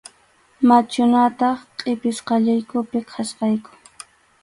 Machuñataq 0.67 1.59
qʼipisqallaykupi 1.77 2.97
kachkayku. 3.11 3.71